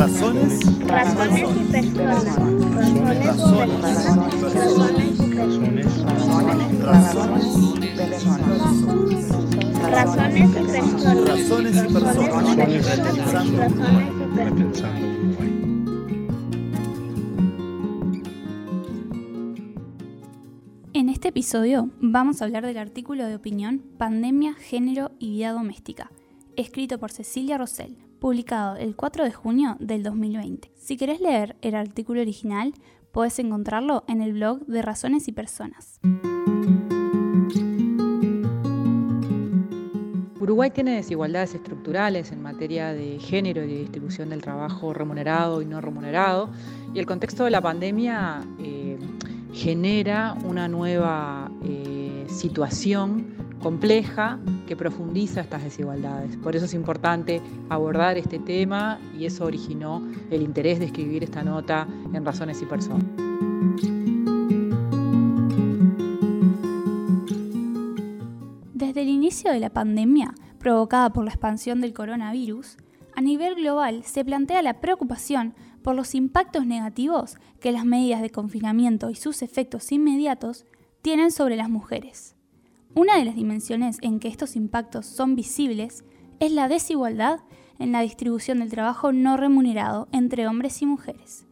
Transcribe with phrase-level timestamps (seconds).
[0.00, 0.60] Razones.
[0.86, 2.24] Razones y personas.
[2.24, 3.84] Razones.
[3.84, 5.18] Razones.
[6.80, 8.40] Razones y personas.
[9.92, 11.26] Razones y personas.
[11.28, 12.56] Razones y personas.
[14.36, 14.98] Repensando.
[20.94, 26.10] En este episodio vamos a hablar del artículo de opinión Pandemia, Género y Vida Doméstica,
[26.56, 30.70] escrito por Cecilia Rosell, publicado el 4 de junio del 2020.
[30.76, 32.74] Si querés leer el artículo original,
[33.10, 35.98] podés encontrarlo en el blog de Razones y Personas.
[40.38, 45.66] Uruguay tiene desigualdades estructurales en materia de género y de distribución del trabajo remunerado y
[45.66, 46.50] no remunerado,
[46.92, 48.98] y el contexto de la pandemia eh,
[49.52, 56.36] genera una nueva eh, situación compleja que profundiza estas desigualdades.
[56.36, 61.42] Por eso es importante abordar este tema y eso originó el interés de escribir esta
[61.42, 63.04] nota en Razones y Personas.
[68.74, 72.76] Desde el inicio de la pandemia, provocada por la expansión del coronavirus,
[73.14, 78.30] a nivel global se plantea la preocupación por los impactos negativos que las medidas de
[78.30, 80.66] confinamiento y sus efectos inmediatos
[81.02, 82.36] tienen sobre las mujeres.
[82.94, 86.04] Una de las dimensiones en que estos impactos son visibles
[86.40, 87.40] es la desigualdad
[87.78, 91.46] en la distribución del trabajo no remunerado entre hombres y mujeres.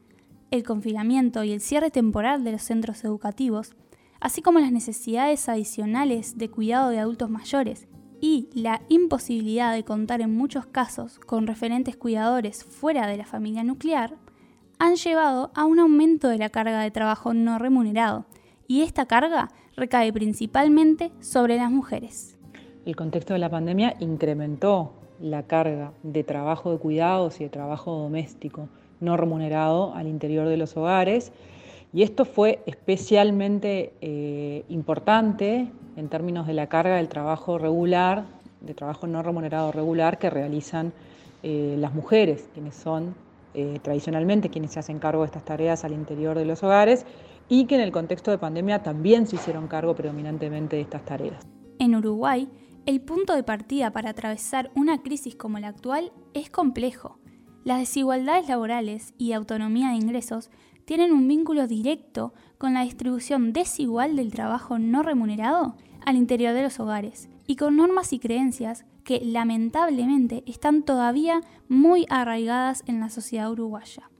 [0.51, 3.77] El confinamiento y el cierre temporal de los centros educativos,
[4.19, 7.87] así como las necesidades adicionales de cuidado de adultos mayores
[8.21, 13.63] y la imposibilidad de contar en muchos casos con referentes cuidadores fuera de la familia
[13.63, 14.17] nuclear,
[14.81, 18.27] han llevado a un aumento de la carga de trabajo no remunerado,
[18.67, 22.37] y esta carga recae principalmente sobre las mujeres.
[22.85, 27.93] El contexto de la pandemia incrementó la carga de trabajo de cuidados y de trabajo
[27.93, 28.69] doméstico
[29.01, 31.33] no remunerado al interior de los hogares
[31.93, 38.25] y esto fue especialmente eh, importante en términos de la carga del trabajo regular,
[38.61, 40.93] de trabajo no remunerado regular que realizan
[41.43, 43.15] eh, las mujeres, quienes son
[43.55, 47.07] eh, tradicionalmente quienes se hacen cargo de estas tareas al interior de los hogares
[47.49, 51.47] y que en el contexto de pandemia también se hicieron cargo predominantemente de estas tareas.
[51.79, 52.49] En Uruguay,
[52.87, 57.19] el punto de partida para atravesar una crisis como la actual es complejo.
[57.65, 60.51] Las desigualdades laborales y autonomía de ingresos
[60.85, 65.77] tienen un vínculo directo con la distribución desigual del trabajo no remunerado
[66.07, 72.07] al interior de los hogares y con normas y creencias que lamentablemente están todavía muy
[72.09, 74.11] arraigadas en la sociedad uruguaya.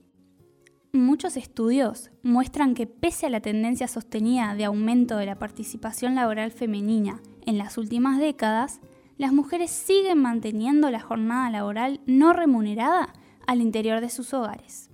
[0.91, 6.49] Muchos estudios muestran que pese a la tendencia sostenida de aumento de la participación laboral
[6.51, 8.81] femenina en las últimas décadas,
[9.15, 13.13] las mujeres siguen manteniendo la jornada laboral no remunerada
[13.45, 14.89] al interior de sus hogares.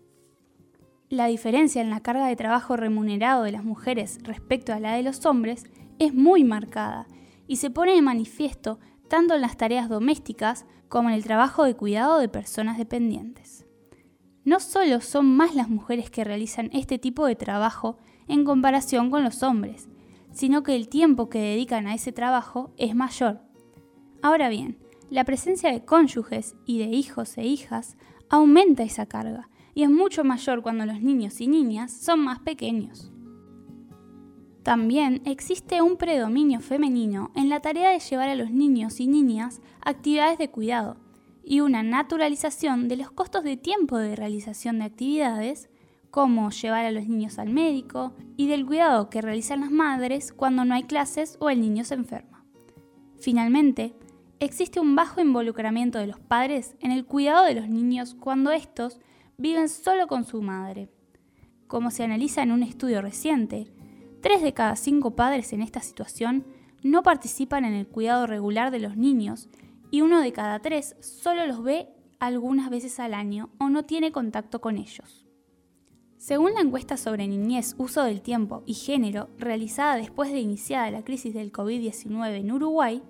[1.07, 5.03] La diferencia en la carga de trabajo remunerado de las mujeres respecto a la de
[5.03, 5.63] los hombres
[5.97, 7.07] es muy marcada
[7.47, 11.77] y se pone de manifiesto tanto en las tareas domésticas como en el trabajo de
[11.77, 13.64] cuidado de personas dependientes
[14.45, 17.97] no solo son más las mujeres que realizan este tipo de trabajo
[18.27, 19.89] en comparación con los hombres,
[20.31, 23.41] sino que el tiempo que dedican a ese trabajo es mayor.
[24.21, 24.77] Ahora bien,
[25.09, 27.97] la presencia de cónyuges y de hijos e hijas
[28.29, 33.11] aumenta esa carga y es mucho mayor cuando los niños y niñas son más pequeños.
[34.63, 39.61] También existe un predominio femenino en la tarea de llevar a los niños y niñas
[39.81, 40.97] actividades de cuidado,
[41.45, 45.69] y una naturalización de los costos de tiempo de realización de actividades,
[46.09, 50.65] como llevar a los niños al médico, y del cuidado que realizan las madres cuando
[50.65, 52.43] no hay clases o el niño se enferma.
[53.19, 53.95] Finalmente,
[54.39, 58.99] existe un bajo involucramiento de los padres en el cuidado de los niños cuando estos
[59.37, 60.89] viven solo con su madre.
[61.67, 63.71] Como se analiza en un estudio reciente,
[64.21, 66.45] tres de cada cinco padres en esta situación
[66.81, 69.49] no participan en el cuidado regular de los niños
[69.91, 71.89] y uno de cada tres solo los ve
[72.19, 75.25] algunas veces al año o no tiene contacto con ellos.
[76.17, 81.03] Según la encuesta sobre niñez, uso del tiempo y género realizada después de iniciada la
[81.03, 83.03] crisis del COVID-19 en Uruguay,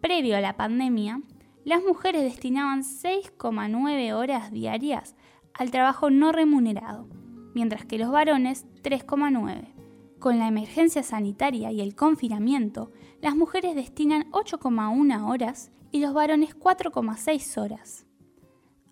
[0.00, 1.22] previo a la pandemia,
[1.64, 5.16] las mujeres destinaban 6,9 horas diarias
[5.54, 7.08] al trabajo no remunerado,
[7.54, 9.72] mientras que los varones 3,9.
[10.18, 16.54] Con la emergencia sanitaria y el confinamiento, las mujeres destinan 8,1 horas y los varones
[16.54, 18.04] 4,6 horas.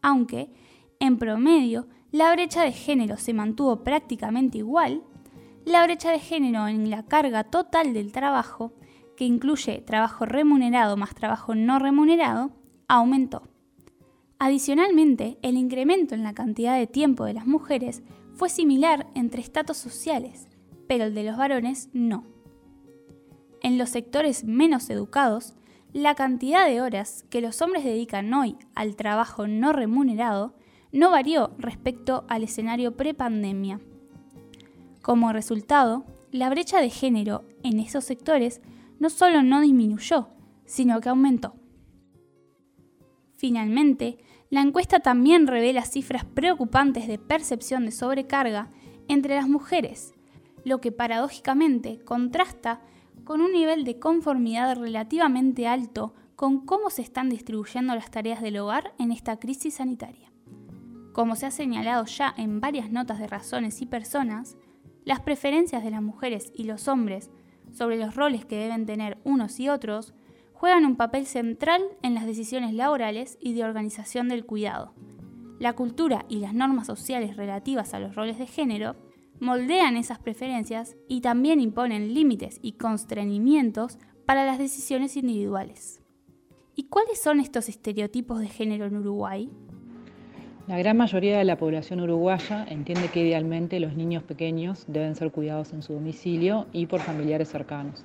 [0.01, 0.51] Aunque,
[1.01, 5.03] en promedio, la brecha de género se mantuvo prácticamente igual,
[5.67, 8.73] la brecha de género en la carga total del trabajo,
[9.19, 12.53] que incluye trabajo remunerado más trabajo no remunerado,
[12.89, 13.43] aumentó.
[14.39, 18.03] Adicionalmente, el incremento en la cantidad de tiempo de las mujeres
[18.33, 20.49] fue similar entre estatus sociales,
[20.89, 22.25] pero el de los varones no.
[23.63, 25.55] En los sectores menos educados,
[25.95, 30.53] la cantidad de horas que los hombres dedican hoy al trabajo no remunerado
[30.91, 33.81] no varió respecto al escenario prepandemia.
[35.03, 38.61] Como resultado, la brecha de género en esos sectores
[38.99, 40.31] no solo no disminuyó,
[40.65, 41.55] sino que aumentó.
[43.37, 44.19] Finalmente,
[44.51, 48.69] la encuesta también revela cifras preocupantes de percepción de sobrecarga
[49.07, 50.13] entre las mujeres,
[50.65, 52.81] lo que paradójicamente contrasta
[53.25, 58.59] con un nivel de conformidad relativamente alto con cómo se están distribuyendo las tareas del
[58.59, 60.31] hogar en esta crisis sanitaria.
[61.13, 64.57] Como se ha señalado ya en varias notas de razones y personas,
[65.05, 67.31] las preferencias de las mujeres y los hombres
[67.73, 70.15] sobre los roles que deben tener unos y otros
[70.53, 74.95] juegan un papel central en las decisiones laborales y de organización del cuidado.
[75.59, 78.97] La cultura y las normas sociales relativas a los roles de género
[79.45, 86.01] moldean esas preferencias y también imponen límites y constreñimientos para las decisiones individuales.
[86.75, 89.51] ¿Y cuáles son estos estereotipos de género en Uruguay?
[90.67, 95.31] La gran mayoría de la población uruguaya entiende que idealmente los niños pequeños deben ser
[95.31, 98.03] cuidados en su domicilio y por familiares cercanos.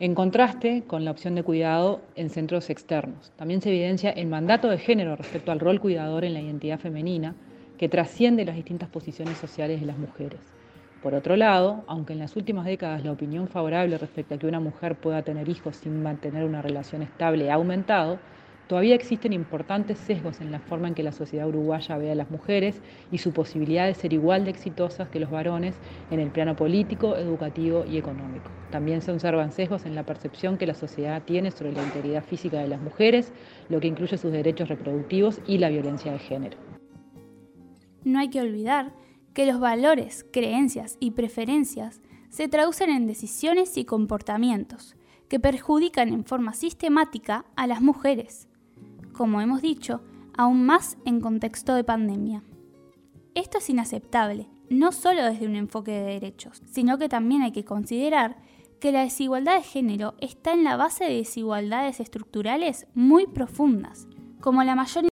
[0.00, 4.68] En contraste con la opción de cuidado en centros externos, también se evidencia el mandato
[4.68, 7.36] de género respecto al rol cuidador en la identidad femenina,
[7.78, 10.53] que trasciende las distintas posiciones sociales de las mujeres.
[11.04, 14.58] Por otro lado, aunque en las últimas décadas la opinión favorable respecto a que una
[14.58, 18.18] mujer pueda tener hijos sin mantener una relación estable ha aumentado,
[18.66, 22.30] Todavía existen importantes sesgos en la forma en que la sociedad uruguaya ve a las
[22.30, 22.80] mujeres
[23.12, 25.74] y su posibilidad de ser igual de exitosas que los varones
[26.10, 28.50] en el plano político, educativo y económico.
[28.70, 32.58] También se observan sesgos en la percepción que la sociedad tiene sobre la integridad física
[32.58, 33.34] de las mujeres,
[33.68, 36.56] lo que incluye sus derechos reproductivos y la violencia de género.
[38.02, 38.92] No hay que olvidar
[39.34, 42.00] que los valores, creencias y preferencias
[42.30, 44.96] se traducen en decisiones y comportamientos
[45.28, 48.48] que perjudican en forma sistemática a las mujeres
[49.14, 50.02] como hemos dicho,
[50.36, 52.42] aún más en contexto de pandemia.
[53.34, 57.64] Esto es inaceptable, no solo desde un enfoque de derechos, sino que también hay que
[57.64, 58.36] considerar
[58.80, 64.06] que la desigualdad de género está en la base de desigualdades estructurales muy profundas,
[64.40, 65.06] como la mayor